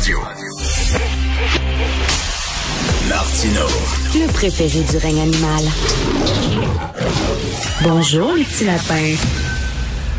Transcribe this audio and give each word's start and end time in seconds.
Radio. 0.00 0.18
Martino. 3.06 3.66
Le 4.14 4.32
préféré 4.32 4.82
du 4.82 4.96
règne 4.96 5.20
animal. 5.20 5.62
Bonjour, 7.82 8.32
les 8.32 8.44
petits 8.44 8.64
lapins. 8.64 9.14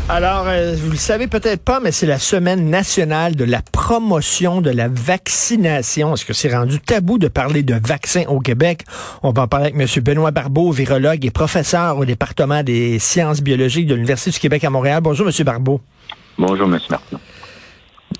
Alors, 0.08 0.44
euh, 0.46 0.76
vous 0.78 0.92
le 0.92 0.96
savez 0.96 1.26
peut-être 1.26 1.64
pas, 1.64 1.80
mais 1.80 1.90
c'est 1.90 2.06
la 2.06 2.20
semaine 2.20 2.70
nationale 2.70 3.34
de 3.34 3.42
la 3.42 3.60
promotion 3.60 4.60
de 4.60 4.70
la 4.70 4.86
vaccination. 4.86 6.14
Est-ce 6.14 6.26
que 6.26 6.32
c'est 6.32 6.54
rendu 6.54 6.78
tabou 6.78 7.18
de 7.18 7.26
parler 7.26 7.64
de 7.64 7.74
vaccins 7.74 8.26
au 8.28 8.38
Québec? 8.38 8.84
On 9.24 9.32
va 9.32 9.42
en 9.42 9.48
parler 9.48 9.72
avec 9.74 9.96
M. 9.96 10.04
Benoît 10.04 10.30
Barbeau, 10.30 10.70
virologue 10.70 11.24
et 11.26 11.32
professeur 11.32 11.98
au 11.98 12.04
département 12.04 12.62
des 12.62 13.00
sciences 13.00 13.40
biologiques 13.40 13.88
de 13.88 13.96
l'Université 13.96 14.30
du 14.30 14.38
Québec 14.38 14.62
à 14.62 14.70
Montréal. 14.70 15.00
Bonjour, 15.02 15.26
M. 15.26 15.44
Barbeau. 15.44 15.80
Bonjour, 16.38 16.68
M. 16.68 16.78
Martin. 16.88 17.18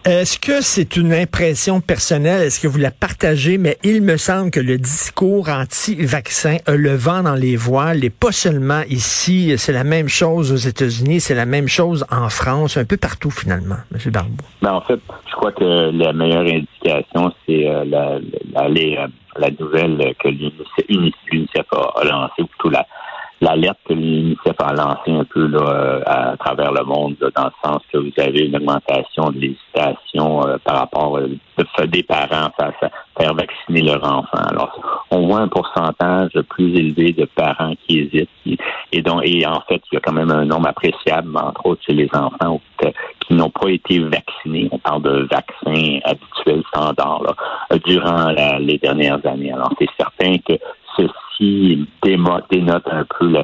Est-ce 0.04 0.38
que 0.38 0.60
c'est 0.60 0.96
une 0.96 1.12
impression 1.12 1.80
personnelle? 1.80 2.42
Est-ce 2.42 2.60
que 2.60 2.68
vous 2.68 2.78
la 2.78 2.90
partagez? 2.90 3.58
Mais 3.58 3.78
il 3.84 4.02
me 4.02 4.16
semble 4.16 4.50
que 4.50 4.60
le 4.60 4.78
discours 4.78 5.48
anti-vaccin 5.48 6.56
a 6.66 6.72
le 6.72 6.94
vent 6.94 7.22
dans 7.22 7.34
les 7.34 7.56
voiles 7.56 8.04
et 8.04 8.10
pas 8.10 8.32
seulement 8.32 8.82
ici. 8.88 9.54
C'est 9.56 9.72
la 9.72 9.84
même 9.84 10.08
chose 10.08 10.52
aux 10.52 10.68
États-Unis, 10.68 11.20
c'est 11.20 11.34
la 11.34 11.46
même 11.46 11.68
chose 11.68 12.04
en 12.10 12.28
France, 12.28 12.76
un 12.76 12.84
peu 12.84 12.96
partout 12.96 13.30
finalement, 13.30 13.76
M. 13.92 14.10
Barbeau. 14.12 14.44
Ben, 14.60 14.72
en 14.72 14.80
fait, 14.80 15.00
je 15.28 15.32
crois 15.32 15.52
que 15.52 15.90
la 15.92 16.12
meilleure 16.12 16.46
indication, 16.46 17.32
c'est 17.46 17.68
euh, 17.68 17.84
la, 17.84 18.18
la, 18.54 19.50
nouvelle 19.58 20.14
que 20.22 20.28
l'UNICEF 20.28 21.66
a 21.72 22.04
lancée, 22.04 22.42
ou 22.42 22.46
plutôt 22.46 22.70
la, 22.70 22.86
l'alerte 23.42 23.78
que 23.88 23.92
l'UNICEF 23.92 24.54
a 24.60 24.72
lancée 24.72 25.10
un 25.10 25.24
peu 25.24 25.46
là, 25.48 25.58
euh, 25.60 26.00
à, 26.06 26.36
travers 26.36 26.72
le 26.72 26.84
monde, 26.84 27.16
dans 27.34 27.44
le 27.44 27.50
sens 27.62 27.82
que 27.92 27.98
vous 27.98 28.12
avez 28.16 28.46
une 28.46 28.56
augmentation 28.56 29.30
de 29.30 29.38
l'hésitation 29.40 30.46
euh, 30.46 30.58
par 30.64 30.78
rapport 30.78 31.18
euh, 31.18 31.28
des 31.86 32.04
parents 32.04 32.50
à, 32.58 32.70
faire 33.18 33.34
vacciner 33.34 33.82
leur 33.82 34.02
enfant. 34.04 34.38
Alors, 34.48 35.04
on 35.10 35.26
voit 35.26 35.40
un 35.40 35.48
pourcentage 35.48 36.30
plus 36.50 36.72
élevé 36.76 37.12
de 37.12 37.24
parents 37.24 37.74
qui 37.84 37.98
hésitent. 37.98 38.60
et, 38.92 39.02
donc, 39.02 39.22
et 39.24 39.44
en 39.44 39.60
fait, 39.68 39.82
il 39.90 39.94
y 39.94 39.96
a 39.96 40.00
quand 40.00 40.12
même 40.12 40.30
un 40.30 40.44
nombre 40.44 40.68
appréciable, 40.68 41.36
entre 41.36 41.66
autres 41.66 41.82
chez 41.84 41.94
les 41.94 42.08
enfants 42.14 42.60
qui 43.20 43.34
n'ont 43.34 43.50
pas 43.50 43.68
été 43.68 43.98
vaccinés. 43.98 44.68
On 44.70 44.78
parle 44.78 45.02
de 45.02 45.28
vaccins 45.30 45.98
habituels, 46.04 46.62
standards, 46.68 47.22
là, 47.22 47.78
durant 47.84 48.32
les 48.58 48.78
dernières 48.78 49.24
années. 49.26 49.52
Alors, 49.52 49.72
c'est 49.78 49.88
certain 49.96 50.36
que 50.38 50.54
ceci 51.42 51.86
dénote 52.02 52.88
un 52.90 53.04
peu 53.18 53.34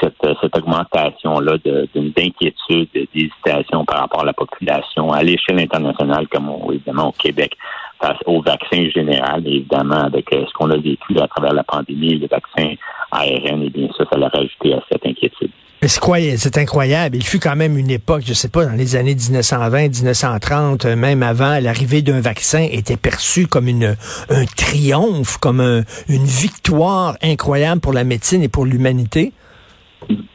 cette, 0.00 0.14
cette 0.40 0.56
augmentation-là 0.56 1.56
d'inquiétude, 1.94 2.88
d'hésitation 2.92 3.84
par 3.84 4.00
rapport 4.00 4.22
à 4.22 4.26
la 4.26 4.32
population 4.32 5.12
à 5.12 5.22
l'échelle 5.22 5.60
internationale, 5.60 6.28
comme 6.28 6.50
évidemment 6.70 7.08
au 7.08 7.12
Québec, 7.12 7.56
face 8.00 8.18
au 8.26 8.42
vaccin 8.42 8.88
général, 8.90 9.46
évidemment, 9.46 10.04
avec 10.04 10.32
euh, 10.32 10.44
ce 10.46 10.52
qu'on 10.52 10.70
a 10.70 10.76
vécu 10.76 11.18
à 11.18 11.26
travers 11.28 11.54
la 11.54 11.64
pandémie, 11.64 12.18
le 12.18 12.26
vaccin 12.26 12.74
ARN, 13.10 13.62
et 13.62 13.70
bien 13.70 13.88
ça, 13.96 14.04
ça 14.10 14.18
l'a 14.18 14.28
rajouté 14.28 14.74
à 14.74 14.82
cette 14.90 15.06
inquiétude. 15.06 15.50
C'est 15.82 16.58
incroyable. 16.58 17.16
Il 17.16 17.24
fut 17.24 17.38
quand 17.38 17.54
même 17.54 17.76
une 17.76 17.90
époque, 17.90 18.22
je 18.24 18.32
sais 18.32 18.48
pas, 18.48 18.64
dans 18.64 18.72
les 18.72 18.96
années 18.96 19.14
1920, 19.14 19.88
1930, 19.88 20.84
euh, 20.84 20.96
même 20.96 21.22
avant, 21.22 21.60
l'arrivée 21.60 22.02
d'un 22.02 22.20
vaccin 22.20 22.66
était 22.70 22.96
perçue 22.96 23.46
comme 23.46 23.68
une, 23.68 23.96
un 24.30 24.44
triomphe, 24.56 25.38
comme 25.38 25.60
une 26.08 26.24
victoire 26.24 27.16
incroyable 27.22 27.80
pour 27.80 27.92
la 27.92 28.04
médecine 28.04 28.42
et 28.42 28.48
pour 28.48 28.64
l'humanité. 28.64 29.32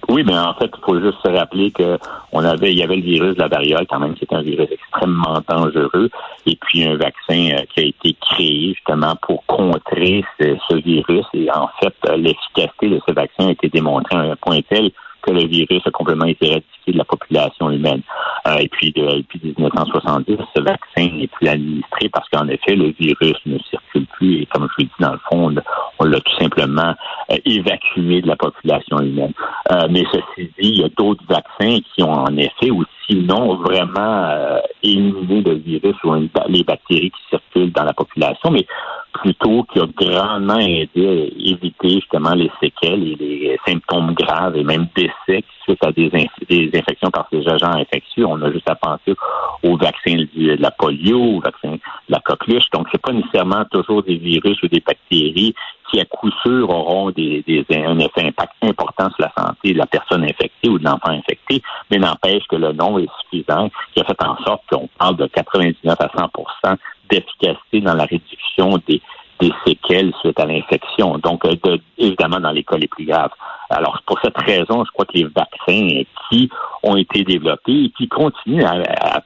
Oui, 0.10 0.24
mais 0.26 0.38
en 0.38 0.54
fait, 0.56 0.70
il 0.78 0.84
faut 0.86 1.00
juste 1.00 1.18
se 1.24 1.30
rappeler 1.30 1.72
que 1.72 1.98
on 2.34 2.44
avait, 2.44 2.72
il 2.72 2.78
y 2.78 2.84
avait 2.84 2.98
le 2.98 3.02
virus 3.02 3.36
de 3.36 3.40
la 3.40 3.48
variole 3.48 3.86
quand 3.90 4.00
même, 4.00 4.14
qui 4.14 4.26
est 4.26 4.34
un 4.34 4.42
virus 4.42 4.68
extrêmement 4.70 5.42
dangereux, 5.48 6.10
et 6.46 6.58
puis 6.58 6.84
un 6.84 6.98
vaccin 6.98 7.56
euh, 7.56 7.64
qui 7.74 7.80
a 7.80 7.84
été 7.84 8.16
créé 8.20 8.74
justement 8.74 9.16
pour 9.22 9.46
contrer 9.46 10.26
ce, 10.40 10.58
ce 10.70 10.76
virus. 10.76 11.26
Et 11.34 11.50
en 11.52 11.70
fait, 11.82 11.96
euh, 12.10 12.18
l'efficacité 12.18 12.90
de 12.90 13.02
ce 13.08 13.14
vaccin 13.14 13.48
a 13.48 13.52
été 13.52 13.70
démontrée 13.70 14.18
à 14.18 14.22
un 14.22 14.36
point 14.36 14.60
tel 14.70 14.92
que 15.22 15.32
le 15.32 15.48
virus 15.48 15.82
a 15.86 15.92
complètement 15.92 16.26
été 16.26 16.48
éradiqué 16.48 16.92
de 16.92 16.98
la 16.98 17.06
population 17.06 17.70
humaine. 17.70 18.02
Euh, 18.48 18.58
et 18.58 18.68
puis, 18.70 18.92
depuis 18.92 19.54
1970, 19.58 20.38
ce 20.56 20.62
vaccin 20.62 21.16
n'est 21.16 21.28
plus 21.28 21.48
administré 21.48 22.10
parce 22.10 22.28
qu'en 22.30 22.48
effet, 22.48 22.76
le 22.76 22.94
virus 23.00 23.38
ne 23.46 23.58
circule 23.60 24.08
plus 24.08 24.42
et 24.42 24.46
comme 24.48 24.68
je 24.70 24.84
vous 24.84 24.90
dis, 24.90 24.96
dans 25.00 25.14
le 25.14 25.20
fond, 25.30 25.56
on 26.00 26.06
l'a 26.06 26.20
tout 26.20 26.36
simplement 26.40 26.96
euh, 27.32 27.38
évacué 27.46 28.22
de 28.22 28.28
la 28.28 28.36
population 28.36 29.00
humaine. 29.00 29.34
Euh, 29.72 29.88
mais 29.90 30.04
ceci 30.12 30.50
dit, 30.60 30.70
il 30.70 30.82
y 30.82 30.84
a 30.84 30.90
d'autres 30.98 31.24
vaccins 31.28 31.80
qui 31.94 32.04
ont 32.04 32.14
en 32.14 32.38
effet 32.38 32.72
aussi 32.72 32.90
sinon 33.10 33.56
vraiment 33.56 34.62
éliminé 34.84 35.42
le 35.42 35.56
virus 35.56 35.96
ou 36.06 36.14
les 36.48 36.64
bactéries 36.64 37.12
qui 37.12 37.22
circulent 37.30 37.41
dans 37.56 37.84
la 37.84 37.94
population, 37.94 38.52
mais 38.52 38.66
plutôt 39.14 39.64
qui 39.64 39.80
a 39.80 39.86
grandement 39.86 40.60
aidé 40.60 41.08
à 41.08 41.50
éviter 41.50 41.90
justement 41.90 42.34
les 42.34 42.52
séquelles 42.62 43.04
et 43.04 43.16
les 43.16 43.60
symptômes 43.68 44.14
graves 44.14 44.56
et 44.56 44.64
même 44.64 44.88
décès 44.96 45.44
suite 45.64 45.84
à 45.86 45.92
des, 45.92 46.10
infections 46.74 47.12
par 47.12 47.28
ces 47.32 47.48
agents 47.48 47.74
infectieux. 47.74 48.26
On 48.26 48.42
a 48.42 48.52
juste 48.52 48.70
à 48.70 48.76
penser 48.76 49.16
au 49.64 49.78
vaccin 49.78 50.16
de 50.16 50.58
la 50.60 50.72
polio, 50.72 51.20
au 51.20 51.40
vaccin 51.40 51.72
de 51.72 51.80
la 52.10 52.20
coqueluche. 52.20 52.70
Donc, 52.74 52.88
c'est 52.92 53.02
pas 53.02 53.12
nécessairement 53.12 53.66
toujours 53.72 54.04
des 54.04 54.18
virus 54.18 54.62
ou 54.64 54.68
des 54.68 54.80
bactéries 54.80 55.54
qui, 55.92 56.00
à 56.00 56.06
coup 56.06 56.32
sûr, 56.44 56.70
auront 56.70 57.10
un 57.10 58.00
effet 58.00 58.26
impact 58.26 58.54
important 58.62 59.10
sur 59.10 59.20
la 59.20 59.32
santé 59.38 59.74
de 59.74 59.78
la 59.78 59.86
personne 59.86 60.24
infectée 60.24 60.70
ou 60.70 60.80
de 60.80 60.86
l'enfant 60.86 61.10
infecté, 61.10 61.62
mais 61.90 61.98
n'empêche 61.98 62.44
que 62.48 62.56
le 62.56 62.72
nom 62.72 62.98
est 62.98 63.10
suffisant, 63.22 63.70
qui 63.94 64.00
a 64.00 64.06
fait 64.06 64.24
en 64.24 64.38
sorte 64.46 64.64
qu'on 64.72 64.88
parle 64.98 65.18
de 65.18 65.28
99 65.28 65.98
à 66.00 66.10
100 66.18 66.30
d'efficacité 67.12 67.82
dans 67.82 67.94
la 67.94 68.06
réduction 68.06 68.80
des, 68.88 69.02
des 69.42 69.52
séquelles 69.66 70.14
suite 70.22 70.40
à 70.40 70.46
l'infection. 70.46 71.18
Donc, 71.18 71.46
euh, 71.46 71.78
évidemment, 71.98 72.40
dans 72.40 72.52
les 72.52 72.64
cas 72.64 72.78
les 72.78 72.88
plus 72.88 73.06
graves. 73.06 73.32
Alors, 73.70 74.02
pour 74.06 74.20
cette 74.22 74.38
raison, 74.38 74.84
je 74.86 74.92
crois 74.92 75.06
que 75.06 75.18
les 75.18 75.24
vaccins 75.24 76.04
qui 76.30 76.50
ont 76.84 76.98
été 76.98 77.24
développés 77.24 77.86
et 77.86 77.90
qui 77.98 78.08
continuent 78.08 78.66
à, 78.66 79.24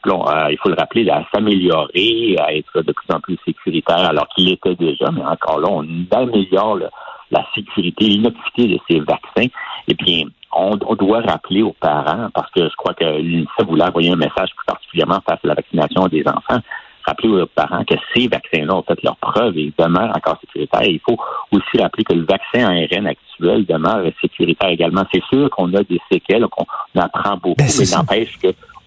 il 0.51 0.57
faut 0.61 0.69
le 0.69 0.75
rappeler, 0.75 1.09
à 1.09 1.25
s'améliorer, 1.33 2.35
à 2.39 2.53
être 2.53 2.81
de 2.81 2.91
plus 2.91 3.13
en 3.13 3.19
plus 3.19 3.37
sécuritaires, 3.45 4.09
alors 4.09 4.27
qu'ils 4.29 4.49
l'étaient 4.49 4.75
déjà, 4.75 5.09
mais 5.11 5.25
encore 5.25 5.59
là, 5.59 5.67
on 5.69 5.85
améliore 6.11 6.79
la 7.31 7.45
sécurité, 7.55 8.05
l'innocuité 8.05 8.67
de 8.67 8.79
ces 8.87 8.99
vaccins. 8.99 9.47
Et 9.87 9.93
bien, 9.95 10.25
on, 10.55 10.75
doit 10.75 11.21
rappeler 11.21 11.63
aux 11.63 11.75
parents, 11.79 12.29
parce 12.33 12.49
que 12.51 12.69
je 12.69 12.75
crois 12.75 12.93
que 12.93 13.03
l'UNICEF 13.03 13.65
voulait 13.67 13.83
envoyer 13.83 14.11
un 14.11 14.15
message 14.15 14.49
plus 14.55 14.65
particulièrement 14.65 15.19
face 15.27 15.39
à 15.43 15.47
la 15.47 15.55
vaccination 15.55 16.07
des 16.07 16.23
enfants, 16.27 16.61
rappeler 17.05 17.29
aux 17.29 17.45
parents 17.45 17.83
que 17.83 17.95
ces 18.13 18.27
vaccins-là 18.27 18.75
ont 18.75 18.83
fait 18.83 19.01
leur 19.03 19.15
preuve 19.17 19.57
et 19.57 19.71
demeurent 19.77 20.15
encore 20.15 20.37
sécuritaires. 20.41 20.83
Il 20.83 20.99
faut 20.99 21.17
aussi 21.51 21.81
rappeler 21.81 22.03
que 22.03 22.13
le 22.13 22.25
vaccin 22.25 22.65
ARN 22.65 23.07
actuel 23.07 23.65
demeure 23.65 24.05
sécuritaire 24.21 24.69
également. 24.69 25.03
C'est 25.13 25.23
sûr 25.25 25.49
qu'on 25.49 25.73
a 25.73 25.83
des 25.83 25.99
séquelles, 26.11 26.47
qu'on 26.47 26.65
apprend 26.99 27.37
beaucoup, 27.37 27.55
ben, 27.57 27.67
mais 27.79 27.95
n'empêche 27.95 28.37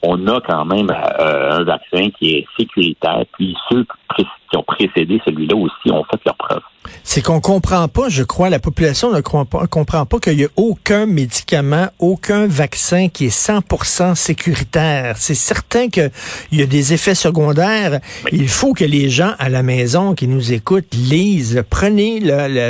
qu'on 0.02 0.26
a 0.26 0.40
quand 0.40 0.64
même 0.64 0.90
euh, 0.90 1.58
un 1.58 1.64
vaccin 1.64 2.08
qui 2.18 2.36
est 2.36 2.46
sécuritaire. 2.58 3.24
Puis 3.32 3.56
ceux 3.68 3.86
qui 4.16 4.56
ont 4.56 4.62
précédé 4.62 5.20
celui-là 5.24 5.56
aussi 5.56 5.90
ont 5.92 6.04
fait 6.04 6.20
leur 6.24 6.36
preuve. 6.36 6.62
C'est 7.04 7.22
qu'on 7.22 7.41
comprend 7.41 7.88
pas, 7.88 8.09
je 8.09 8.22
crois, 8.22 8.50
la 8.50 8.59
population 8.59 9.12
ne 9.12 9.21
comprend 9.21 9.44
pas, 9.44 9.66
comprend 9.66 10.06
pas 10.06 10.19
qu'il 10.19 10.41
y 10.41 10.44
a 10.44 10.49
aucun 10.56 11.06
médicament, 11.06 11.88
aucun 11.99 12.47
vaccin 12.47 13.09
qui 13.09 13.26
est 13.26 13.37
100% 13.37 14.15
sécuritaire. 14.15 15.16
C'est 15.19 15.34
certain 15.34 15.88
qu'il 15.88 16.10
y 16.53 16.62
a 16.62 16.66
des 16.66 16.93
effets 16.93 17.15
secondaires. 17.15 18.00
Il 18.32 18.48
faut 18.48 18.75
que 18.75 18.84
les 18.84 19.09
gens 19.10 19.32
à 19.38 19.48
la 19.48 19.62
maison 19.62 20.15
qui 20.15 20.28
nous 20.28 20.53
écoutent 20.53 20.94
lisent. 20.94 21.62
Prenez 21.71 22.21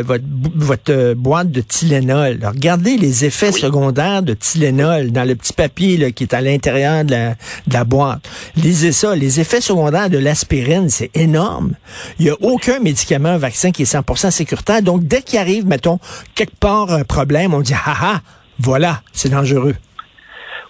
votre, 0.02 0.24
votre 0.54 0.92
euh, 0.92 1.14
boîte 1.14 1.50
de 1.50 1.60
Tylenol. 1.60 2.38
Regardez 2.42 2.96
les 2.96 3.24
effets 3.24 3.52
secondaires 3.52 4.22
de 4.22 4.34
Tylenol 4.34 5.10
dans 5.10 5.24
le 5.24 5.34
petit 5.34 5.52
papier 5.52 5.96
là, 5.96 6.10
qui 6.10 6.24
est 6.24 6.34
à 6.34 6.40
l'intérieur 6.40 7.04
de 7.04 7.10
la, 7.12 7.30
de 7.30 7.72
la 7.72 7.84
boîte. 7.84 8.28
Lisez 8.56 8.92
ça. 8.92 9.14
Les 9.14 9.40
effets 9.40 9.60
secondaires 9.60 10.10
de 10.10 10.18
l'aspirine, 10.18 10.88
c'est 10.88 11.10
énorme. 11.14 11.72
Il 12.18 12.26
n'y 12.26 12.30
a 12.30 12.36
aucun 12.40 12.78
médicament, 12.80 13.38
vaccin 13.38 13.70
qui 13.70 13.82
est 13.82 13.92
100% 13.92 14.07
sécuritaire. 14.16 14.82
Donc, 14.82 15.02
dès 15.02 15.22
qu'il 15.22 15.38
arrive, 15.38 15.66
mettons, 15.66 15.98
quelque 16.34 16.58
part 16.58 16.90
un 16.90 17.04
problème, 17.04 17.54
on 17.54 17.60
dit, 17.60 17.74
ah 17.74 17.94
ah, 18.00 18.20
voilà, 18.58 19.00
c'est 19.12 19.30
dangereux. 19.30 19.74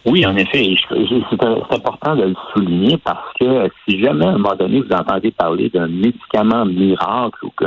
Oui, 0.06 0.24
en 0.24 0.36
effet, 0.36 0.74
c'est 0.88 1.44
important 1.74 2.16
de 2.16 2.24
le 2.24 2.34
souligner 2.52 2.96
parce 2.98 3.32
que 3.38 3.68
si 3.86 4.00
jamais 4.00 4.24
à 4.24 4.30
un 4.30 4.38
moment 4.38 4.54
donné 4.54 4.80
vous 4.80 4.94
entendez 4.94 5.32
parler 5.32 5.68
d'un 5.70 5.88
médicament 5.88 6.64
miracle 6.64 7.44
ou 7.44 7.50
que 7.50 7.66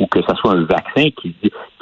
ou 0.00 0.06
ce 0.14 0.34
soit 0.36 0.52
un 0.52 0.64
vaccin 0.64 1.10
qui 1.10 1.34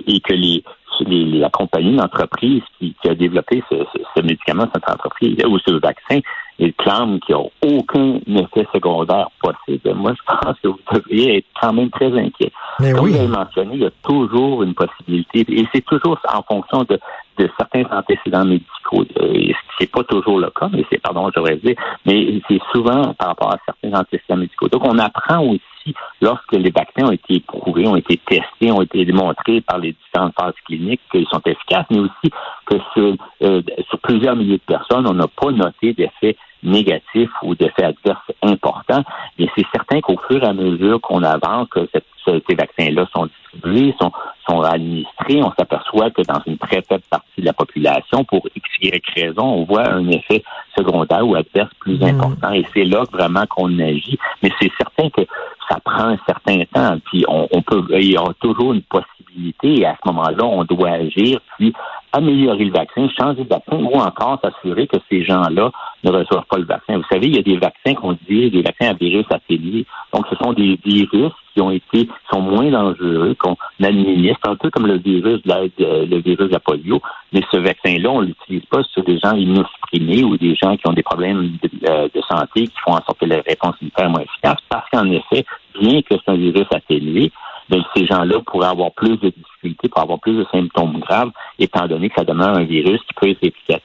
et 0.06 0.20
que 0.20 0.34
les, 0.34 0.62
la 1.06 1.48
compagnie, 1.50 1.96
l'entreprise 1.96 2.62
qui, 2.78 2.94
a 3.08 3.14
développé 3.14 3.62
ce, 3.70 4.20
médicament, 4.22 4.66
cette 4.74 4.88
entreprise 4.90 5.36
ou 5.46 5.58
ce 5.58 5.72
vaccin, 5.80 6.20
il 6.58 6.74
clame 6.74 7.20
qu'il 7.20 7.36
n'y 7.36 7.42
a 7.42 7.76
aucun 7.76 8.18
effet 8.26 8.66
secondaire 8.72 9.28
possible. 9.40 9.94
Moi, 9.94 10.12
je 10.14 10.34
pense 10.34 10.56
que 10.60 10.68
vous 10.68 10.80
devriez 10.92 11.38
être 11.38 11.46
quand 11.60 11.72
même 11.72 11.90
très 11.90 12.12
inquiet. 12.18 12.52
Mais 12.80 12.92
Comme 12.92 13.04
oui. 13.04 13.12
vous 13.12 13.16
l'avez 13.16 13.28
mentionné, 13.28 13.70
il 13.74 13.82
y 13.82 13.86
a 13.86 13.90
toujours 14.02 14.62
une 14.62 14.74
possibilité, 14.74 15.44
et 15.48 15.66
c'est 15.72 15.84
toujours 15.84 16.18
en 16.32 16.42
fonction 16.42 16.84
de, 16.84 16.98
de 17.38 17.48
certains 17.56 17.84
antécédents 17.96 18.44
médicaux. 18.44 19.04
ce 19.16 19.52
c'est 19.78 19.90
pas 19.90 20.02
toujours 20.04 20.40
le 20.40 20.50
cas, 20.50 20.68
mais 20.72 20.84
c'est, 20.90 21.00
pardon, 21.00 21.30
j'aurais 21.34 21.56
dit, 21.56 21.76
mais 22.04 22.40
c'est 22.48 22.60
souvent 22.72 23.14
par 23.14 23.28
rapport 23.28 23.52
à 23.52 23.58
certains 23.64 23.96
antécédents 23.96 24.38
médicaux. 24.38 24.68
Donc, 24.68 24.82
on 24.84 24.98
apprend 24.98 25.44
aussi 25.44 25.94
lorsque 26.20 26.52
les 26.52 26.70
vaccins 26.70 27.06
ont 27.06 27.12
été 27.12 27.36
éprouvés, 27.36 27.86
ont 27.86 27.96
été 27.96 28.18
testés, 28.26 28.72
ont 28.72 28.82
été 28.82 29.04
démontrés 29.04 29.60
par 29.60 29.78
les 29.78 29.92
différentes 29.92 30.34
phases 30.38 30.54
cliniques 30.66 31.00
qu'ils 31.12 31.26
sont 31.28 31.40
efficaces, 31.46 31.86
mais 31.90 32.00
aussi 32.00 32.30
que 32.66 32.76
sur, 32.92 33.14
euh, 33.42 33.62
sur 33.88 33.98
plusieurs 34.00 34.36
milliers 34.36 34.58
de 34.58 34.74
personnes, 34.74 35.06
on 35.06 35.14
n'a 35.14 35.28
pas 35.28 35.50
noté 35.52 35.92
d'effets 35.94 36.36
négatifs 36.62 37.30
ou 37.42 37.54
d'effets 37.54 37.84
adverses 37.84 38.32
importants. 38.42 39.04
Mais 39.38 39.48
c'est 39.56 39.66
certain 39.72 40.00
qu'au 40.00 40.18
fur 40.28 40.42
et 40.42 40.46
à 40.46 40.52
mesure 40.52 41.00
qu'on 41.00 41.22
avance, 41.22 41.68
que 41.68 41.88
ces 42.26 42.54
vaccins-là 42.54 43.06
sont 43.14 43.26
distribués, 43.26 43.94
sont, 44.00 44.12
sont 44.48 44.60
administrés, 44.62 45.42
on 45.42 45.52
s'aperçoit 45.58 46.10
que 46.10 46.22
dans 46.22 46.40
une 46.46 46.58
très 46.58 46.82
faible 46.82 47.04
partie 47.10 47.40
de 47.40 47.46
la 47.46 47.52
population, 47.52 48.24
pour 48.24 48.46
X, 48.54 48.68
Y 48.80 49.02
raison, 49.14 49.44
on 49.44 49.64
voit 49.64 49.88
un 49.88 50.06
effet 50.08 50.42
secondaire 50.76 51.26
ou 51.26 51.34
adverse 51.34 51.70
plus 51.80 51.98
mm. 51.98 52.04
important. 52.04 52.52
Et 52.52 52.66
c'est 52.74 52.84
là 52.84 53.04
vraiment 53.10 53.46
qu'on 53.48 53.78
agit. 53.78 54.18
Mais 54.42 54.50
c'est 54.60 54.70
certain 54.76 55.08
que 55.10 55.22
ça 55.68 55.78
prend 55.84 56.08
un 56.08 56.18
certain 56.26 56.62
temps. 56.72 56.98
Puis 57.06 57.24
on, 57.28 57.48
on 57.50 57.62
peut, 57.62 57.84
il 57.92 58.12
y 58.12 58.16
a 58.16 58.24
toujours 58.40 58.72
une 58.72 58.82
possibilité. 58.82 59.80
Et 59.80 59.86
à 59.86 59.96
ce 60.02 60.10
moment-là, 60.10 60.44
on 60.44 60.64
doit 60.64 60.90
agir. 60.90 61.40
Puis 61.58 61.72
améliorer 62.12 62.64
le 62.64 62.72
vaccin, 62.72 63.08
changer 63.18 63.42
le 63.42 63.48
vaccin 63.48 63.76
ou 63.76 63.94
encore 63.98 64.38
s'assurer 64.42 64.86
que 64.86 64.96
ces 65.10 65.24
gens-là 65.24 65.70
ne 66.04 66.10
reçoivent 66.10 66.46
pas 66.48 66.58
le 66.58 66.64
vaccin. 66.64 66.96
Vous 66.96 67.04
savez, 67.10 67.26
il 67.26 67.36
y 67.36 67.38
a 67.38 67.42
des 67.42 67.56
vaccins 67.56 67.94
qu'on 67.94 68.16
dit 68.28 68.50
des 68.50 68.62
vaccins 68.62 68.90
à 68.90 68.94
virus 68.94 69.26
atténués. 69.30 69.86
Donc, 70.12 70.26
ce 70.30 70.36
sont 70.36 70.52
des 70.52 70.78
virus 70.84 71.32
qui 71.54 71.60
ont 71.60 71.70
été, 71.70 72.08
sont 72.32 72.40
moins 72.40 72.70
dangereux, 72.70 73.34
qu'on 73.38 73.56
administre, 73.82 74.48
un 74.48 74.56
peu 74.56 74.70
comme 74.70 74.86
le 74.86 74.98
virus 74.98 75.42
de 75.42 75.48
la, 75.48 75.62
le 75.62 76.20
virus 76.20 76.48
de 76.48 76.52
la 76.52 76.60
polio. 76.60 77.00
Mais 77.32 77.42
ce 77.50 77.58
vaccin-là, 77.58 78.10
on 78.10 78.20
l'utilise 78.20 78.64
pas 78.66 78.82
sur 78.84 79.02
des 79.04 79.18
gens 79.18 79.34
immunosupprimés 79.34 80.24
ou 80.24 80.36
des 80.36 80.54
gens 80.54 80.76
qui 80.76 80.88
ont 80.88 80.92
des 80.92 81.02
problèmes 81.02 81.58
de, 81.62 81.70
euh, 81.88 82.08
de 82.14 82.20
santé 82.22 82.66
qui 82.66 82.78
font 82.84 82.92
en 82.92 83.02
sorte 83.04 83.18
que 83.18 83.26
la 83.26 83.36
réponse 83.36 83.74
immunitaire 83.80 84.06
est 84.06 84.10
moins 84.10 84.22
efficace 84.22 84.58
parce 84.68 84.88
qu'en 84.90 85.10
effet, 85.10 85.44
bien 85.80 86.00
que 86.02 86.14
c'est 86.14 86.30
un 86.30 86.36
virus 86.36 86.66
atténué, 86.72 87.30
ben, 87.68 87.82
ces 87.94 88.06
gens-là 88.06 88.40
pourraient 88.46 88.68
avoir 88.68 88.92
plus 88.92 89.16
de 89.18 89.30
difficultés, 89.30 89.88
pour 89.88 90.02
avoir 90.02 90.18
plus 90.20 90.36
de 90.36 90.46
symptômes 90.52 91.00
graves, 91.00 91.30
étant 91.58 91.86
donné 91.86 92.08
que 92.08 92.14
ça 92.16 92.24
demeure 92.24 92.56
un 92.56 92.64
virus 92.64 93.00
qui 93.02 93.14
peut 93.14 93.28
être 93.28 93.42
efficace. 93.42 93.82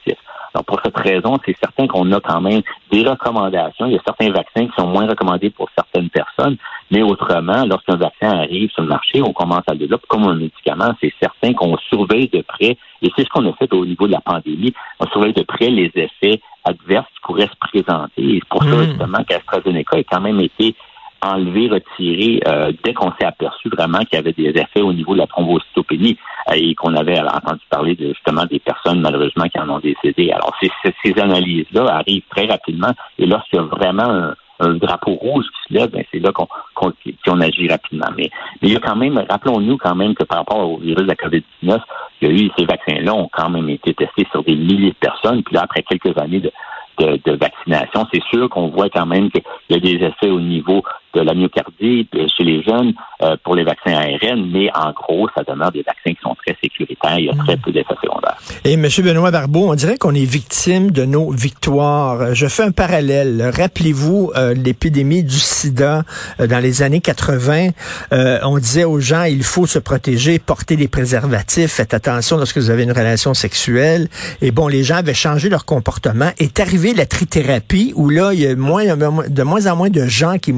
Donc, 0.54 0.66
pour 0.66 0.80
cette 0.84 0.96
raison, 0.96 1.36
c'est 1.44 1.56
certain 1.58 1.88
qu'on 1.88 2.10
a 2.12 2.20
quand 2.20 2.40
même 2.40 2.62
des 2.92 3.02
recommandations. 3.02 3.86
Il 3.86 3.94
y 3.94 3.96
a 3.96 4.02
certains 4.06 4.30
vaccins 4.30 4.66
qui 4.66 4.72
sont 4.78 4.86
moins 4.86 5.06
recommandés 5.06 5.50
pour 5.50 5.68
certaines 5.76 6.10
personnes, 6.10 6.56
mais 6.92 7.02
autrement, 7.02 7.64
lorsqu'un 7.66 7.96
vaccin 7.96 8.30
arrive 8.38 8.70
sur 8.70 8.82
le 8.82 8.88
marché, 8.88 9.20
on 9.20 9.32
commence 9.32 9.64
à 9.66 9.72
le 9.72 9.80
développer 9.80 10.06
comme 10.06 10.24
un 10.24 10.36
médicament. 10.36 10.94
C'est 11.00 11.12
certain 11.20 11.54
qu'on 11.54 11.76
surveille 11.88 12.28
de 12.28 12.42
près, 12.42 12.78
et 13.02 13.10
c'est 13.16 13.24
ce 13.24 13.28
qu'on 13.30 13.48
a 13.50 13.52
fait 13.54 13.72
au 13.72 13.84
niveau 13.84 14.06
de 14.06 14.12
la 14.12 14.20
pandémie. 14.20 14.72
On 15.00 15.06
surveille 15.08 15.32
de 15.32 15.42
près 15.42 15.70
les 15.70 15.90
effets 15.96 16.40
adverses 16.64 17.08
qui 17.14 17.20
pourraient 17.24 17.48
se 17.48 17.68
présenter. 17.68 18.22
Et 18.22 18.40
c'est 18.40 18.48
pour 18.48 18.62
ça, 18.62 18.76
hmm. 18.76 18.84
justement, 18.84 19.24
qu'AstraZeneca 19.28 19.96
a 19.96 20.02
quand 20.04 20.20
même 20.20 20.40
été 20.40 20.76
enlevé, 21.24 21.68
retiré 21.68 22.40
euh, 22.46 22.72
dès 22.84 22.94
qu'on 22.94 23.12
s'est 23.18 23.26
aperçu 23.26 23.68
vraiment 23.68 23.98
qu'il 24.00 24.14
y 24.14 24.16
avait 24.16 24.32
des 24.32 24.48
effets 24.48 24.82
au 24.82 24.92
niveau 24.92 25.14
de 25.14 25.20
la 25.20 25.26
thrombocytopénie 25.26 26.18
euh, 26.50 26.54
et 26.54 26.74
qu'on 26.74 26.94
avait 26.94 27.18
entendu 27.20 27.60
parler 27.70 27.94
de, 27.94 28.08
justement 28.08 28.44
des 28.46 28.58
personnes 28.58 29.00
malheureusement 29.00 29.44
qui 29.44 29.58
en 29.58 29.68
ont 29.68 29.80
décédé. 29.80 30.30
Alors 30.30 30.54
ces, 30.60 30.70
ces 31.02 31.18
analyses-là 31.20 31.86
arrivent 31.96 32.24
très 32.30 32.46
rapidement 32.46 32.92
et 33.18 33.26
lorsqu'il 33.26 33.58
y 33.58 33.62
a 33.62 33.64
vraiment 33.64 34.32
un, 34.60 34.74
drapeau 34.74 35.14
rouge 35.14 35.44
qui 35.44 35.74
se 35.74 35.78
lève, 35.78 35.90
ben 35.90 36.04
c'est 36.10 36.20
là 36.20 36.30
qu'on 36.32 36.46
qu'on 36.74 37.40
agit 37.40 37.68
rapidement. 37.68 38.06
Mais, 38.16 38.30
mais 38.62 38.68
il 38.68 38.72
y 38.72 38.76
a 38.76 38.80
quand 38.80 38.96
même, 38.96 39.22
rappelons-nous 39.28 39.76
quand 39.78 39.94
même 39.94 40.14
que 40.14 40.24
par 40.24 40.38
rapport 40.38 40.70
au 40.70 40.78
virus 40.78 41.02
de 41.02 41.08
la 41.08 41.14
COVID-19, 41.16 41.80
il 42.22 42.28
y 42.28 42.30
a 42.30 42.34
eu 42.34 42.50
ces 42.56 42.64
vaccins-là 42.64 43.14
ont 43.14 43.28
quand 43.32 43.50
même 43.50 43.68
été 43.68 43.92
testés 43.94 44.26
sur 44.30 44.42
des 44.44 44.54
milliers 44.54 44.92
de 44.92 44.96
personnes. 44.96 45.42
Puis 45.42 45.54
là, 45.54 45.62
après 45.64 45.82
quelques 45.82 46.16
années 46.16 46.40
de, 46.40 46.50
de, 46.98 47.32
vaccination, 47.32 48.06
c'est 48.12 48.22
sûr 48.24 48.48
qu'on 48.48 48.68
voit 48.68 48.88
quand 48.88 49.06
même 49.06 49.30
qu'il 49.30 49.42
y 49.70 49.74
a 49.74 49.80
des 49.80 50.04
effets 50.04 50.30
au 50.30 50.40
niveau 50.40 50.82
de 51.14 51.20
la 51.20 51.34
myocardie 51.34 52.08
chez 52.36 52.44
les 52.44 52.62
jeunes 52.62 52.92
euh, 53.22 53.36
pour 53.42 53.54
les 53.54 53.64
vaccins 53.64 53.92
ARN, 53.92 54.50
mais 54.50 54.68
en 54.74 54.92
gros, 54.92 55.28
ça 55.36 55.42
demeure 55.44 55.72
des 55.72 55.82
vaccins 55.82 56.12
qui 56.12 56.20
sont 56.22 56.34
très 56.44 56.56
sécuritaires. 56.62 57.18
Il 57.18 57.26
y 57.26 57.30
a 57.30 57.34
très 57.34 57.56
mm. 57.56 57.60
peu 57.60 57.72
d'effets 57.72 57.94
secondaires. 58.02 58.36
Et 58.64 58.74
M. 58.74 58.86
Benoît 59.02 59.30
Barbeau, 59.30 59.70
on 59.70 59.74
dirait 59.74 59.96
qu'on 59.96 60.14
est 60.14 60.24
victime 60.24 60.90
de 60.90 61.04
nos 61.04 61.30
victoires. 61.30 62.34
Je 62.34 62.46
fais 62.46 62.64
un 62.64 62.72
parallèle. 62.72 63.50
Rappelez-vous 63.56 64.32
euh, 64.36 64.54
l'épidémie 64.54 65.22
du 65.22 65.38
sida 65.38 66.02
euh, 66.40 66.46
dans 66.46 66.58
les 66.58 66.82
années 66.82 67.00
80. 67.00 67.68
on 68.10 68.58
disait 68.58 68.84
aux 68.84 69.00
gens, 69.00 69.24
il 69.24 69.42
faut 69.42 69.66
se 69.66 69.78
protéger, 69.78 70.38
porter 70.38 70.76
des 70.76 70.88
préservatifs, 70.88 71.72
faites 71.72 71.94
attention 71.94 72.36
lorsque 72.36 72.58
vous 72.58 72.70
avez 72.70 72.82
une 72.82 72.92
relation 72.92 73.34
sexuelle. 73.34 74.08
Et 74.42 74.50
bon, 74.50 74.68
les 74.68 74.82
gens 74.82 74.96
avaient 74.96 75.14
changé 75.14 75.48
leur 75.48 75.64
comportement. 75.64 76.30
Est 76.38 76.60
arrivé 76.60 76.94
la 76.94 77.06
trithérapie 77.06 77.92
où 77.96 78.08
là, 78.08 78.32
il 78.32 78.40
y 78.40 78.46
a 78.46 78.56
moins, 78.56 78.96
de 78.96 79.42
moins 79.42 79.66
en 79.66 79.76
moins 79.76 79.90
de 79.90 80.06
gens 80.06 80.38
qui 80.38 80.52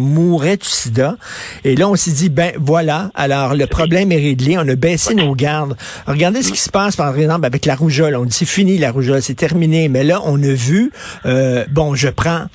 du 0.55 0.69
sida. 0.69 1.17
Et 1.65 1.75
là, 1.75 1.89
on 1.89 1.97
s'est 1.97 2.13
dit, 2.13 2.29
ben 2.29 2.53
voilà, 2.59 3.11
alors 3.15 3.55
le 3.55 3.67
problème 3.67 4.13
est 4.13 4.17
réglé, 4.17 4.57
on 4.57 4.69
a 4.69 4.77
baissé 4.77 5.15
nos 5.15 5.35
gardes. 5.35 5.77
Regardez 6.07 6.43
ce 6.43 6.53
qui 6.53 6.61
se 6.61 6.71
passe, 6.71 6.95
par 6.95 7.19
exemple, 7.19 7.45
avec 7.45 7.67
la 7.67 7.75
rougeole. 7.75 8.15
On 8.15 8.25
dit, 8.25 8.47
fini 8.47 8.79
la 8.79 8.93
rougeole, 8.93 9.23
c'est 9.23 9.35
terminé. 9.35 9.89
Mais 9.89 10.05
là, 10.05 10.21
on 10.25 10.41
a 10.43 10.53
vu, 10.53 10.93
euh, 11.25 11.65
bon, 11.71 11.95
je 11.97 12.09
prends 12.09 12.47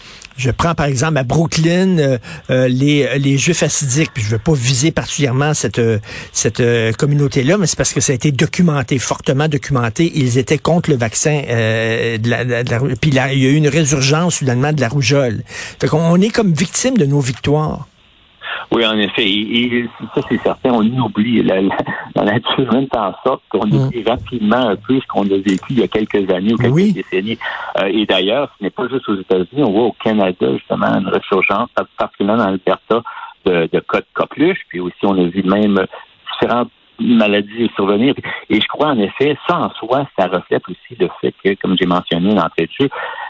je 0.41 0.51
prends 0.51 0.73
par 0.73 0.87
exemple 0.87 1.17
à 1.17 1.23
Brooklyn 1.23 1.99
euh, 1.99 2.17
euh, 2.49 2.67
les, 2.67 3.19
les 3.19 3.37
Juifs 3.37 3.63
assidiques, 3.63 4.09
puis 4.13 4.23
je 4.23 4.29
veux 4.29 4.39
pas 4.39 4.53
viser 4.53 4.91
particulièrement 4.91 5.53
cette, 5.53 5.79
euh, 5.79 5.99
cette 6.33 6.61
communauté-là, 6.97 7.57
mais 7.57 7.67
c'est 7.67 7.77
parce 7.77 7.93
que 7.93 8.01
ça 8.01 8.11
a 8.11 8.15
été 8.15 8.31
documenté, 8.31 8.97
fortement 8.97 9.47
documenté. 9.47 10.11
Ils 10.15 10.37
étaient 10.37 10.57
contre 10.57 10.89
le 10.89 10.97
vaccin, 10.97 11.41
de 11.41 12.29
la, 12.29 12.43
de 12.43 12.95
puis 12.95 13.11
là, 13.11 13.31
il 13.33 13.39
y 13.39 13.45
a 13.45 13.49
eu 13.49 13.55
une 13.55 13.67
résurgence 13.67 14.35
soudainement 14.35 14.73
de 14.73 14.81
la 14.81 14.89
rougeole. 14.89 15.43
Fait 15.79 15.87
qu'on 15.87 16.19
est 16.19 16.29
comme 16.29 16.53
victime 16.53 16.97
de 16.97 17.05
nos 17.05 17.19
victoires. 17.19 17.87
Oui, 18.71 18.85
en 18.85 18.97
effet. 18.97 19.27
Et, 19.27 19.89
ça, 20.15 20.21
c'est 20.29 20.41
certain, 20.41 20.71
on 20.71 20.81
oublie. 20.81 21.43
La, 21.43 21.61
la, 21.61 22.23
nature 22.23 22.71
fait 22.71 22.97
en 22.97 23.13
sorte 23.23 23.43
qu'on 23.49 23.67
mm. 23.67 23.73
oublie 23.73 24.03
rapidement 24.03 24.69
un 24.69 24.75
peu 24.77 24.99
ce 24.99 25.07
qu'on 25.07 25.25
a 25.25 25.37
vécu 25.37 25.71
il 25.71 25.79
y 25.79 25.83
a 25.83 25.87
quelques 25.87 26.29
années 26.31 26.53
ou 26.53 26.57
quelques 26.57 26.93
décennies. 26.93 27.37
Euh, 27.79 27.85
et 27.85 28.05
d'ailleurs, 28.05 28.49
ce 28.57 28.63
n'est 28.63 28.69
pas 28.69 28.87
juste 28.87 29.07
aux 29.09 29.19
États-Unis. 29.19 29.63
On 29.63 29.71
voit 29.71 29.85
au 29.87 29.95
Canada, 30.03 30.53
justement, 30.53 30.87
une 30.87 31.09
resurgence, 31.09 31.69
particulièrement 31.97 32.43
dans 32.43 32.49
l'Alberta, 32.49 33.03
de, 33.45 33.69
de 33.71 33.79
cas 33.79 33.99
de 33.99 34.05
coqueluche. 34.13 34.59
Puis 34.69 34.79
aussi, 34.79 35.03
on 35.03 35.17
a 35.17 35.23
vu 35.27 35.43
même 35.43 35.85
différentes 36.31 36.71
maladies 37.01 37.69
survenir. 37.75 38.13
Et 38.49 38.61
je 38.61 38.67
crois, 38.67 38.89
en 38.89 38.99
effet, 38.99 39.37
ça 39.49 39.57
en 39.57 39.69
soi, 39.71 40.07
ça 40.17 40.27
reflète 40.27 40.63
aussi 40.69 40.95
le 40.99 41.09
fait 41.19 41.33
que, 41.43 41.55
comme 41.55 41.75
j'ai 41.77 41.87
mentionné 41.87 42.33
d'entrée 42.33 42.67
de 42.67 42.71
jeu, 42.79 42.89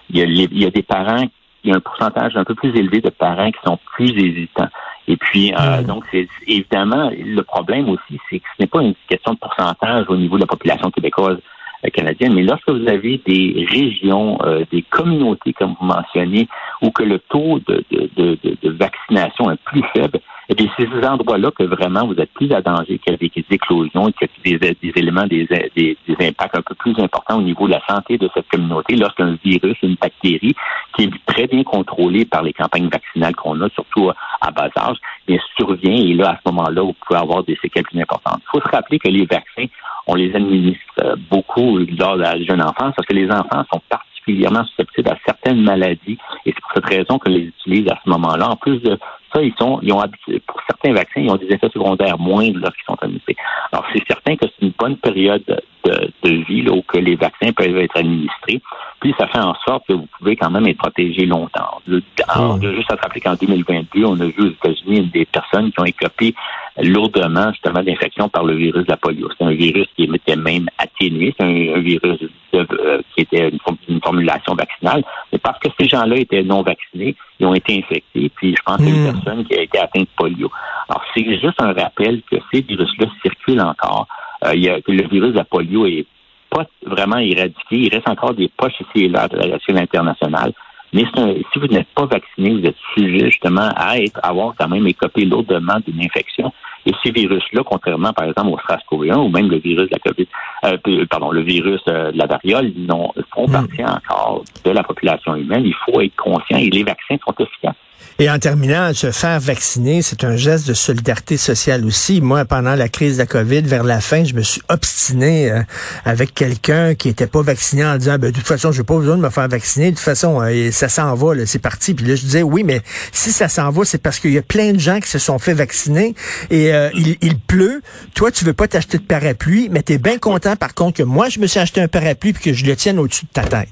il 0.09 0.17
y, 0.17 0.21
a 0.21 0.25
il 0.25 0.61
y 0.61 0.65
a 0.65 0.69
des 0.69 0.83
parents, 0.83 1.25
il 1.63 1.71
y 1.71 1.73
a 1.73 1.77
un 1.77 1.79
pourcentage 1.79 2.35
un 2.35 2.43
peu 2.43 2.55
plus 2.55 2.75
élevé 2.75 3.01
de 3.01 3.09
parents 3.09 3.51
qui 3.51 3.59
sont 3.65 3.79
plus 3.95 4.09
hésitants. 4.09 4.69
Et 5.11 5.17
puis, 5.17 5.53
euh, 5.53 5.81
mm. 5.81 5.83
donc, 5.83 6.05
c'est 6.09 6.27
évidemment, 6.47 7.11
le 7.11 7.41
problème 7.41 7.89
aussi, 7.89 8.17
c'est 8.29 8.39
que 8.39 8.45
ce 8.55 8.63
n'est 8.63 8.67
pas 8.67 8.81
une 8.81 8.95
question 9.09 9.33
de 9.33 9.39
pourcentage 9.39 10.05
au 10.07 10.15
niveau 10.15 10.37
de 10.37 10.41
la 10.41 10.47
population 10.47 10.89
québécoise 10.89 11.37
euh, 11.85 11.89
canadienne, 11.89 12.33
mais 12.33 12.43
lorsque 12.43 12.69
vous 12.69 12.87
avez 12.87 13.21
des 13.25 13.65
régions, 13.69 14.37
euh, 14.45 14.63
des 14.71 14.83
communautés, 14.83 15.51
comme 15.51 15.75
vous 15.77 15.85
mentionnez, 15.85 16.47
où 16.81 16.91
que 16.91 17.03
le 17.03 17.19
taux 17.19 17.59
de, 17.67 17.83
de, 17.91 18.09
de, 18.15 18.57
de 18.63 18.69
vaccination 18.69 19.51
est 19.51 19.61
plus 19.65 19.83
faible, 19.93 20.21
et 20.49 20.55
bien, 20.55 20.67
c'est 20.77 20.87
ces 20.89 21.07
endroits-là 21.07 21.51
que 21.51 21.63
vraiment 21.63 22.05
vous 22.07 22.15
êtes 22.15 22.31
plus 22.33 22.51
à 22.51 22.61
danger 22.61 22.99
a 23.07 23.11
des, 23.15 23.31
éclosions 23.51 24.09
et 24.09 24.13
qu'il 24.13 24.51
y 24.51 24.55
a 24.55 24.57
des, 24.57 24.77
des 24.81 24.91
éléments, 24.95 25.25
des, 25.27 25.47
des, 25.75 25.97
impacts 26.19 26.57
un 26.57 26.61
peu 26.61 26.75
plus 26.75 26.93
importants 26.99 27.37
au 27.37 27.41
niveau 27.41 27.67
de 27.67 27.73
la 27.73 27.81
santé 27.87 28.17
de 28.17 28.29
cette 28.33 28.47
communauté 28.49 28.95
lorsqu'un 28.95 29.37
virus, 29.43 29.77
une 29.83 29.95
bactérie 29.95 30.55
qui 30.95 31.03
est 31.03 31.11
très 31.25 31.47
bien 31.47 31.63
contrôlée 31.63 32.25
par 32.25 32.43
les 32.43 32.53
campagnes 32.53 32.89
vaccinales 32.89 33.35
qu'on 33.35 33.59
a, 33.61 33.69
surtout 33.69 34.09
à 34.41 34.51
bas 34.51 34.69
âge, 34.77 34.97
bien, 35.27 35.37
survient 35.57 35.95
et 35.95 36.13
là, 36.13 36.31
à 36.31 36.39
ce 36.43 36.51
moment-là, 36.51 36.81
vous 36.81 36.95
pouvez 37.05 37.19
avoir 37.19 37.43
des 37.43 37.57
séquelles 37.61 37.83
plus 37.83 38.01
importantes. 38.01 38.41
Il 38.41 38.49
faut 38.51 38.61
se 38.61 38.75
rappeler 38.75 38.99
que 38.99 39.09
les 39.09 39.25
vaccins, 39.25 39.65
on 40.07 40.15
les 40.15 40.35
administre 40.35 41.17
beaucoup 41.29 41.77
lors 41.77 42.17
de 42.17 42.23
la 42.23 42.41
jeune 42.43 42.61
enfance 42.61 42.93
parce 42.95 43.07
que 43.07 43.13
les 43.13 43.29
enfants 43.31 43.63
sont 43.71 43.81
particulièrement 43.89 44.65
susceptibles 44.65 45.09
à 45.09 45.17
certaines 45.25 45.61
maladies 45.61 46.17
et 46.45 46.53
c'est 46.53 46.61
pour 46.61 46.71
cette 46.75 46.85
raison 46.85 47.19
que 47.19 47.29
les 47.29 47.43
utilise 47.43 47.87
à 47.89 47.99
ce 48.03 48.09
moment-là. 48.09 48.49
En 48.49 48.55
plus 48.55 48.79
de 48.79 48.97
ça, 49.33 49.41
ils 49.41 49.53
sont, 49.59 49.79
ils 49.81 49.93
ont 49.93 50.01
pour 50.47 50.61
certains 50.67 50.93
vaccins, 50.93 51.21
ils 51.21 51.29
ont 51.29 51.37
des 51.37 51.47
effets 51.47 51.69
secondaires 51.69 52.17
moindres 52.17 52.59
lorsqu'ils 52.59 52.85
sont 52.85 52.97
administrés. 53.01 53.35
Alors, 53.71 53.85
c'est 53.93 54.05
certain 54.07 54.35
que 54.35 54.45
c'est 54.45 54.65
une 54.65 54.73
bonne 54.77 54.97
période 54.97 55.43
de, 55.85 56.11
de 56.23 56.29
vie 56.45 56.63
là, 56.63 56.73
où 56.73 56.81
que 56.81 56.97
les 56.97 57.15
vaccins 57.15 57.51
peuvent 57.53 57.77
être 57.77 57.97
administrés. 57.97 58.61
Puis, 58.99 59.15
ça 59.17 59.27
fait 59.27 59.39
en 59.39 59.55
sorte 59.65 59.87
que 59.87 59.93
vous 59.93 60.07
pouvez 60.17 60.35
quand 60.35 60.51
même 60.51 60.67
être 60.67 60.77
protégé 60.77 61.25
longtemps. 61.25 61.81
Alors, 62.27 62.57
hmm. 62.57 62.75
juste 62.75 62.91
à 62.91 62.97
se 62.97 63.01
rappeler 63.01 63.21
qu'en 63.21 63.35
2022, 63.35 64.05
on 64.05 64.19
a 64.19 64.25
vu 64.25 64.41
aux 64.41 64.51
États-Unis 64.51 65.09
des 65.13 65.25
personnes 65.25 65.71
qui 65.71 65.79
ont 65.79 65.85
écopé 65.85 66.35
lourdement, 66.77 67.51
justement, 67.51 67.83
d'infection 67.83 68.29
par 68.29 68.43
le 68.43 68.55
virus 68.55 68.85
de 68.85 68.91
la 68.91 68.97
polio. 68.97 69.29
C'est 69.37 69.45
un 69.45 69.51
virus 69.51 69.87
qui 69.95 70.03
était 70.03 70.35
même 70.35 70.67
atténué. 70.77 71.33
C'est 71.37 71.45
un, 71.45 71.79
virus 71.79 72.19
euh, 72.53 73.01
qui 73.13 73.21
était 73.21 73.49
une, 73.49 73.59
une, 73.89 74.01
formulation 74.01 74.55
vaccinale. 74.55 75.03
Mais 75.31 75.39
parce 75.39 75.59
que 75.59 75.69
ces 75.79 75.87
gens-là 75.87 76.15
étaient 76.17 76.43
non 76.43 76.61
vaccinés, 76.61 77.15
ils 77.39 77.45
ont 77.45 77.53
été 77.53 77.77
infectés. 77.77 78.31
Puis, 78.35 78.55
je 78.55 78.63
pense 78.63 78.77
que 78.77 78.83
une 78.83 79.03
hmm. 79.03 79.13
personne 79.13 79.45
qui 79.45 79.55
a 79.55 79.61
été 79.61 79.79
atteinte 79.79 80.03
de 80.03 80.15
polio. 80.15 80.51
Alors, 80.89 81.03
c'est 81.13 81.23
juste 81.23 81.61
un 81.61 81.73
rappel 81.73 82.21
que 82.29 82.37
ces 82.51 82.61
virus-là 82.61 83.07
circulent 83.21 83.61
encore. 83.61 84.07
Euh, 84.45 84.55
il 84.55 84.63
y 84.63 84.69
a, 84.69 84.81
que 84.81 84.91
le 84.91 85.07
virus 85.07 85.31
de 85.31 85.37
la 85.37 85.45
polio 85.45 85.85
est 85.85 86.05
pas 86.49 86.65
vraiment 86.85 87.17
éradiqué. 87.17 87.77
Il 87.77 87.93
reste 87.93 88.09
encore 88.09 88.33
des 88.33 88.49
poches 88.49 88.79
ici 88.81 89.05
et 89.05 89.09
là 89.09 89.27
de 89.27 89.37
la 89.37 89.45
l'échelle 89.47 89.77
internationale. 89.77 90.53
Mais 90.93 91.05
si 91.53 91.59
vous 91.59 91.67
n'êtes 91.67 91.87
pas 91.95 92.05
vacciné, 92.05 92.59
vous 92.59 92.65
êtes 92.65 92.75
sujet 92.93 93.31
justement 93.31 93.69
à 93.75 93.97
être, 93.97 94.19
avoir 94.23 94.53
quand 94.59 94.67
même 94.67 94.85
écopé 94.87 95.23
lourdement 95.23 95.79
d'une 95.87 96.03
infection. 96.03 96.51
Et 96.85 96.93
ces 97.03 97.11
virus-là, 97.11 97.61
contrairement 97.65 98.13
par 98.13 98.25
exemple 98.27 98.49
au 98.49 98.57
SARS-CoV-1 98.57 99.17
ou 99.17 99.29
même 99.29 99.49
le 99.49 99.57
virus 99.57 99.89
de 99.89 99.95
la 99.95 99.99
COVID, 99.99 100.27
euh, 100.65 101.05
pardon, 101.09 101.31
le 101.31 101.41
virus 101.41 101.81
euh, 101.87 102.11
de 102.11 102.17
la 102.17 102.25
variole, 102.25 102.71
ils 102.75 102.87
font 103.33 103.47
hmm. 103.47 103.51
partie 103.51 103.83
encore 103.83 104.43
de 104.65 104.71
la 104.71 104.83
population 104.83 105.35
humaine. 105.35 105.63
Il 105.65 105.75
faut 105.85 106.01
être 106.01 106.15
conscient 106.15 106.57
et 106.57 106.69
les 106.69 106.83
vaccins 106.83 107.17
sont 107.25 107.33
efficaces. 107.39 107.75
Et 108.19 108.29
en 108.29 108.37
terminant, 108.37 108.93
se 108.93 109.11
faire 109.11 109.39
vacciner, 109.39 110.01
c'est 110.01 110.23
un 110.23 110.35
geste 110.35 110.67
de 110.67 110.73
solidarité 110.73 111.37
sociale 111.37 111.85
aussi. 111.85 112.21
Moi, 112.21 112.45
pendant 112.45 112.75
la 112.75 112.87
crise 112.87 113.13
de 113.13 113.23
la 113.23 113.25
COVID, 113.25 113.61
vers 113.61 113.83
la 113.83 113.99
fin, 113.99 114.23
je 114.23 114.35
me 114.35 114.43
suis 114.43 114.61
obstiné 114.69 115.51
euh, 115.51 115.61
avec 116.05 116.35
quelqu'un 116.35 116.93
qui 116.93 117.09
était 117.09 117.25
pas 117.25 117.41
vacciné 117.41 117.83
en 117.83 117.97
disant, 117.97 118.19
ben, 118.19 118.29
de 118.29 118.35
toute 118.35 118.47
façon, 118.47 118.71
je 118.71 118.79
n'ai 118.79 118.85
pas 118.85 118.95
besoin 118.95 119.17
de 119.17 119.21
me 119.21 119.29
faire 119.29 119.47
vacciner. 119.47 119.91
De 119.91 119.95
toute 119.95 120.05
façon, 120.05 120.39
euh, 120.41 120.71
ça 120.71 120.87
s'en 120.87 121.15
va, 121.15 121.33
c'est 121.45 121.59
parti. 121.59 121.93
Puis 121.95 122.05
là, 122.05 122.15
je 122.15 122.21
disais, 122.21 122.43
oui, 122.43 122.63
mais 122.63 122.81
si 123.11 123.31
ça 123.31 123.49
s'en 123.49 123.71
va, 123.71 123.85
c'est 123.85 123.97
parce 123.97 124.19
qu'il 124.19 124.33
y 124.33 124.37
a 124.37 124.43
plein 124.43 124.73
de 124.73 124.79
gens 124.79 124.99
qui 124.99 125.09
se 125.09 125.19
sont 125.19 125.39
fait 125.39 125.53
vacciner 125.53 126.13
et 126.49 126.73
euh, 126.73 126.89
il, 126.93 127.17
il, 127.21 127.39
pleut. 127.39 127.81
Toi, 128.13 128.31
tu 128.31 128.45
veux 128.45 128.53
pas 128.53 128.67
t'acheter 128.67 128.99
de 128.99 129.03
parapluie, 129.03 129.69
mais 129.71 129.81
tu 129.81 129.93
es 129.93 129.97
bien 129.97 130.19
content, 130.19 130.55
par 130.55 130.75
contre, 130.75 130.97
que 130.97 131.03
moi, 131.03 131.29
je 131.29 131.39
me 131.39 131.47
suis 131.47 131.59
acheté 131.59 131.81
un 131.81 131.87
parapluie 131.87 132.33
puis 132.33 132.43
que 132.43 132.53
je 132.53 132.65
le 132.65 132.75
tienne 132.75 132.99
au-dessus 132.99 133.25
de 133.25 133.31
ta 133.31 133.43
tête. 133.43 133.69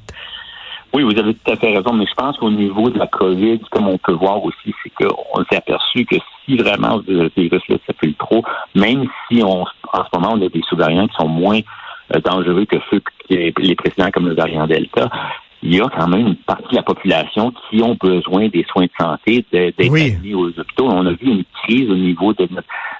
Oui, 0.93 1.03
vous 1.03 1.17
avez 1.19 1.33
tout 1.33 1.51
à 1.51 1.55
fait 1.55 1.75
raison, 1.75 1.93
mais 1.93 2.05
je 2.07 2.13
pense 2.15 2.37
qu'au 2.37 2.49
niveau 2.49 2.89
de 2.89 2.97
la 2.97 3.07
COVID, 3.07 3.59
comme 3.69 3.87
on 3.87 3.97
peut 3.97 4.13
voir 4.13 4.43
aussi, 4.43 4.73
c'est 4.83 4.89
qu'on 4.89 5.43
s'est 5.49 5.57
aperçu 5.57 6.05
que 6.05 6.15
si 6.45 6.57
vraiment 6.57 7.01
le 7.07 7.29
virus-là 7.37 7.77
s'appelle 7.85 8.15
trop, 8.15 8.43
même 8.75 9.05
si 9.27 9.43
on, 9.43 9.61
en 9.61 9.65
ce 10.03 10.17
moment 10.17 10.33
on 10.33 10.45
a 10.45 10.49
des 10.49 10.61
sous-variants 10.67 11.07
qui 11.07 11.15
sont 11.15 11.27
moins 11.27 11.59
euh, 12.15 12.19
dangereux 12.21 12.65
que 12.65 12.77
ceux 12.89 13.01
qui 13.27 13.53
les 13.57 13.75
précédents 13.75 14.09
comme 14.11 14.27
le 14.27 14.33
variant 14.33 14.65
Delta, 14.65 15.09
il 15.61 15.75
y 15.75 15.81
a 15.81 15.89
quand 15.89 16.07
même 16.07 16.27
une 16.27 16.35
partie 16.35 16.69
de 16.71 16.75
la 16.75 16.83
population 16.83 17.51
qui 17.69 17.81
ont 17.81 17.97
besoin 17.99 18.47
des 18.47 18.63
soins 18.71 18.85
de 18.85 18.91
santé, 18.99 19.45
d'être 19.51 19.89
oui. 19.89 20.33
aux 20.33 20.47
hôpitaux. 20.47 20.87
On 20.87 21.05
a 21.05 21.11
vu 21.11 21.27
une 21.27 21.43
crise 21.63 21.89
au 21.89 21.95
niveau 21.95 22.33
de, 22.33 22.47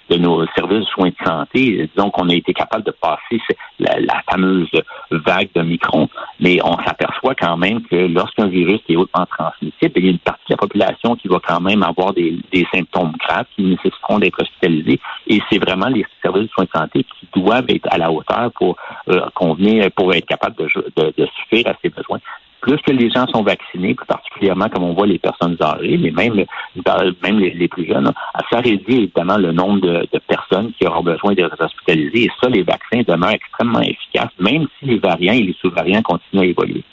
de 0.10 0.17
nos 0.17 0.46
services 0.48 0.79
de 0.79 0.86
soins 0.86 1.10
de 1.10 1.25
santé. 1.25 1.89
Disons 1.96 2.10
qu'on 2.10 2.27
a 2.27 2.34
été 2.34 2.53
capable 2.53 2.84
de 2.84 2.91
passer 2.91 3.41
la, 3.79 4.22
fameuse 4.29 4.69
vague 5.12 5.50
de 5.55 5.62
microns, 5.62 6.10
mais 6.39 6.60
on 6.63 6.75
s'aperçoit 6.84 7.09
quand 7.39 7.57
même 7.57 7.81
que 7.83 7.95
lorsqu'un 7.95 8.47
virus 8.47 8.79
est 8.89 8.95
hautement 8.95 9.25
transmissible, 9.25 9.91
il 9.95 10.05
y 10.05 10.07
a 10.07 10.11
une 10.11 10.19
partie 10.19 10.43
de 10.49 10.53
la 10.53 10.57
population 10.57 11.15
qui 11.15 11.27
va 11.27 11.39
quand 11.45 11.59
même 11.59 11.83
avoir 11.83 12.13
des, 12.13 12.39
symptômes 12.73 13.13
graves 13.19 13.45
qui 13.55 13.63
nécessiteront 13.63 14.19
d'être 14.19 14.41
hospitalisés. 14.41 14.99
Et 15.27 15.39
c'est 15.49 15.59
vraiment 15.59 15.88
les 15.88 16.05
services 16.21 16.43
de 16.43 16.49
soins 16.49 16.65
de 16.65 16.79
santé 16.79 17.03
qui 17.03 17.27
doivent 17.39 17.65
être 17.69 17.88
à 17.91 17.97
la 17.97 18.11
hauteur 18.11 18.51
pour 18.55 18.75
euh, 19.09 19.21
convenir, 19.35 19.89
pour 19.91 20.13
être 20.13 20.25
capable 20.25 20.55
de, 20.57 20.67
de, 20.95 21.13
de 21.17 21.27
suffire 21.38 21.67
à 21.67 21.73
ces 21.81 21.89
besoins 21.89 22.19
plus 22.61 22.77
que 22.77 22.91
les 22.91 23.09
gens 23.09 23.25
sont 23.27 23.43
vaccinés, 23.43 23.95
plus 23.95 24.05
particulièrement 24.05 24.69
comme 24.69 24.83
on 24.83 24.93
voit 24.93 25.07
les 25.07 25.19
personnes 25.19 25.57
âgées, 25.61 25.97
mais 25.97 26.11
même, 26.11 26.45
même 27.23 27.39
les, 27.39 27.67
plus 27.67 27.85
jeunes, 27.85 28.11
ça 28.51 28.59
réduit 28.59 28.97
évidemment 28.97 29.38
le 29.38 29.51
nombre 29.51 29.79
de, 29.79 30.07
personnes 30.27 30.71
qui 30.73 30.85
auront 30.85 31.03
besoin 31.03 31.33
d'être 31.33 31.55
hospitalisées. 31.59 32.25
Et 32.25 32.31
ça, 32.41 32.49
les 32.49 32.63
vaccins 32.63 33.01
demeurent 33.07 33.31
extrêmement 33.31 33.81
efficaces, 33.81 34.31
même 34.39 34.67
si 34.79 34.85
les 34.85 34.99
variants 34.99 35.33
et 35.33 35.41
les 35.41 35.55
sous-variants 35.61 36.01
continuent 36.01 36.41
à 36.41 36.45
évoluer. 36.45 36.83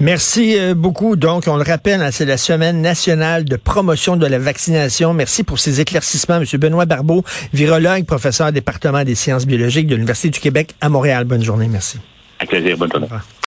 Merci 0.00 0.58
euh, 0.58 0.74
beaucoup. 0.74 1.16
Donc, 1.16 1.44
on 1.46 1.56
le 1.56 1.62
rappelle, 1.62 2.02
hein, 2.02 2.10
c'est 2.10 2.24
la 2.24 2.36
semaine 2.36 2.80
nationale 2.80 3.44
de 3.44 3.56
promotion 3.56 4.16
de 4.16 4.26
la 4.26 4.38
vaccination. 4.38 5.12
Merci 5.14 5.44
pour 5.44 5.58
ces 5.58 5.80
éclaircissements, 5.80 6.36
M. 6.36 6.44
Benoît 6.58 6.86
Barbeau, 6.86 7.24
virologue, 7.52 8.04
professeur 8.04 8.48
au 8.48 8.52
département 8.52 9.04
des 9.04 9.14
sciences 9.14 9.46
biologiques 9.46 9.86
de 9.86 9.94
l'Université 9.94 10.30
du 10.30 10.40
Québec 10.40 10.74
à 10.80 10.88
Montréal. 10.88 11.24
Bonne 11.24 11.44
journée. 11.44 11.68
Merci. 11.68 11.98
Avec 12.38 12.50
plaisir. 12.50 12.76
Bonne 12.76 12.90
journée. 12.90 13.08